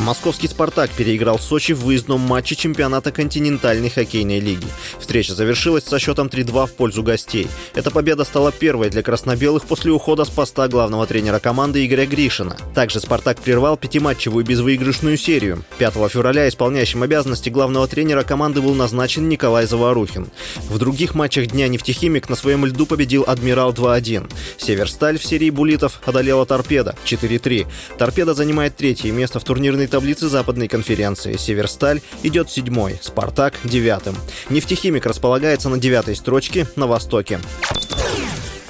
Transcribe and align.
Московский 0.00 0.48
«Спартак» 0.48 0.90
переиграл 0.90 1.38
Сочи 1.38 1.72
в 1.72 1.80
выездном 1.84 2.20
матче 2.20 2.56
чемпионата 2.56 3.12
континентальной 3.12 3.88
хоккейной 3.88 4.40
лиги. 4.40 4.66
Встреча 4.98 5.34
завершилась 5.34 5.84
со 5.84 5.98
счетом 5.98 6.26
3-2 6.26 6.66
в 6.66 6.74
пользу 6.74 7.02
гостей. 7.02 7.46
Эта 7.74 7.90
победа 7.90 8.24
стала 8.24 8.52
первой 8.52 8.90
для 8.90 9.02
краснобелых 9.02 9.64
после 9.64 9.92
ухода 9.92 10.24
с 10.24 10.28
поста 10.30 10.68
главного 10.68 11.06
тренера 11.06 11.38
команды 11.38 11.86
Игоря 11.86 12.06
Гришина. 12.06 12.56
Также 12.74 13.00
«Спартак» 13.00 13.40
прервал 13.40 13.76
пятиматчевую 13.76 14.44
безвыигрышную 14.44 15.16
серию. 15.16 15.64
5 15.78 15.94
февраля 16.10 16.48
исполняющим 16.48 17.02
обязанности 17.02 17.48
главного 17.48 17.86
тренера 17.86 18.24
команды 18.24 18.60
был 18.60 18.74
назначен 18.74 19.28
Николай 19.28 19.66
Заварухин. 19.66 20.28
В 20.68 20.78
других 20.78 21.14
матчах 21.14 21.46
дня 21.46 21.68
«Нефтехимик» 21.68 22.28
на 22.28 22.36
своем 22.36 22.66
льду 22.66 22.84
победил 22.84 23.24
«Адмирал» 23.26 23.72
2-1. 23.72 24.30
«Северсталь» 24.58 25.18
в 25.18 25.24
серии 25.24 25.50
буллитов 25.50 26.00
одолела 26.04 26.44
«Торпеда» 26.44 26.96
4-3. 27.06 27.66
«Торпеда» 27.96 28.34
занимает 28.34 28.76
третье 28.76 29.12
место 29.12 29.38
в 29.40 29.44
турнирной 29.44 29.83
таблице 29.86 30.28
западной 30.28 30.68
конференции. 30.68 31.36
«Северсталь» 31.36 32.00
идет 32.22 32.50
седьмой, 32.50 32.98
«Спартак» 33.00 33.54
девятым. 33.64 34.16
«Нефтехимик» 34.50 35.06
располагается 35.06 35.68
на 35.68 35.78
девятой 35.78 36.16
строчке 36.16 36.66
на 36.76 36.86
востоке. 36.86 37.40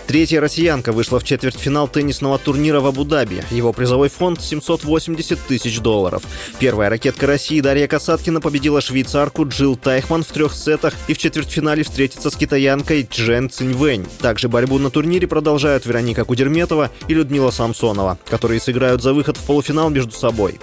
Третья 0.06 0.40
россиянка 0.40 0.92
вышла 0.92 1.18
в 1.18 1.24
четвертьфинал 1.24 1.88
теннисного 1.88 2.38
турнира 2.38 2.80
в 2.80 2.86
Абу-Даби. 2.86 3.42
Его 3.50 3.72
призовой 3.72 4.10
фонд 4.10 4.40
780 4.40 5.38
тысяч 5.40 5.80
долларов. 5.80 6.22
Первая 6.58 6.90
ракетка 6.90 7.26
России 7.26 7.60
Дарья 7.60 7.88
Касаткина 7.88 8.40
победила 8.40 8.80
швейцарку 8.80 9.46
Джилл 9.48 9.76
Тайхман 9.76 10.22
в 10.22 10.28
трех 10.28 10.54
сетах 10.54 10.94
и 11.08 11.14
в 11.14 11.18
четвертьфинале 11.18 11.84
встретится 11.84 12.30
с 12.30 12.36
китаянкой 12.36 13.08
Джен 13.10 13.48
Циньвэнь. 13.48 14.06
Также 14.20 14.48
борьбу 14.48 14.78
на 14.78 14.90
турнире 14.90 15.26
продолжают 15.26 15.86
Вероника 15.86 16.24
Кудерметова 16.24 16.90
и 17.08 17.14
Людмила 17.14 17.50
Самсонова, 17.50 18.18
которые 18.26 18.60
сыграют 18.60 19.02
за 19.02 19.14
выход 19.14 19.38
в 19.38 19.44
полуфинал 19.46 19.88
между 19.88 20.12
собой. 20.12 20.60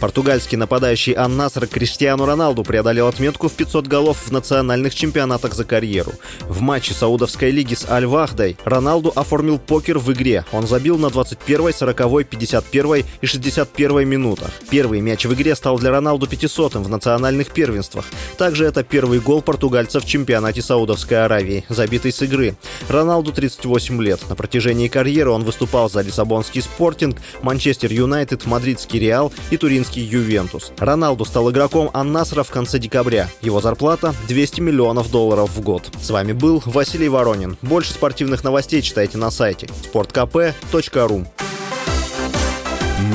Португальский 0.00 0.56
нападающий 0.56 1.12
Ан-Наср 1.12 1.66
Криштиану 1.66 2.24
Роналду 2.24 2.62
преодолел 2.62 3.08
отметку 3.08 3.48
в 3.48 3.52
500 3.52 3.86
голов 3.86 4.18
в 4.26 4.30
национальных 4.30 4.94
чемпионатах 4.94 5.54
за 5.54 5.64
карьеру. 5.64 6.12
В 6.42 6.60
матче 6.60 6.94
Саудовской 6.94 7.50
лиги 7.50 7.74
с 7.74 7.88
Аль-Вахдой 7.88 8.56
Роналду 8.64 9.12
оформил 9.14 9.58
покер 9.58 9.98
в 9.98 10.12
игре. 10.12 10.44
Он 10.52 10.66
забил 10.66 10.98
на 10.98 11.10
21, 11.10 11.72
40, 11.72 12.26
51 12.28 13.04
и 13.20 13.26
61 13.26 14.08
минутах. 14.08 14.50
Первый 14.70 15.00
мяч 15.00 15.24
в 15.24 15.34
игре 15.34 15.56
стал 15.56 15.78
для 15.78 15.90
Роналду 15.90 16.26
500-м 16.26 16.84
в 16.84 16.88
национальных 16.88 17.50
первенствах. 17.50 18.04
Также 18.36 18.66
это 18.66 18.84
первый 18.84 19.18
гол 19.18 19.42
португальца 19.42 20.00
в 20.00 20.06
чемпионате 20.06 20.62
Саудовской 20.62 21.24
Аравии, 21.24 21.64
забитый 21.68 22.12
с 22.12 22.22
игры. 22.22 22.56
Роналду 22.88 23.32
38 23.32 24.02
лет. 24.02 24.20
На 24.28 24.36
протяжении 24.36 24.86
карьеры 24.86 25.30
он 25.30 25.42
выступал 25.42 25.90
за 25.90 26.02
Лиссабонский 26.02 26.62
спортинг, 26.62 27.18
Манчестер 27.42 27.92
Юнайтед, 27.92 28.46
Мадридский 28.46 29.00
Реал 29.00 29.32
и 29.50 29.56
Туринский 29.56 29.87
турецкий 29.88 30.02
Ювентус. 30.02 30.72
Роналду 30.78 31.24
стал 31.24 31.50
игроком 31.50 31.90
Ан-Насра 31.92 32.42
в 32.42 32.50
конце 32.50 32.78
декабря. 32.78 33.28
Его 33.42 33.60
зарплата 33.60 34.14
200 34.28 34.60
миллионов 34.60 35.10
долларов 35.10 35.50
в 35.50 35.60
год. 35.60 35.90
С 36.00 36.10
вами 36.10 36.32
был 36.32 36.62
Василий 36.66 37.08
Воронин. 37.08 37.56
Больше 37.62 37.92
спортивных 37.92 38.44
новостей 38.44 38.82
читайте 38.82 39.18
на 39.18 39.30
сайте 39.30 39.68
sportkp.ru 39.92 41.26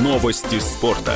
Новости 0.01 0.59
спорта. 0.59 1.13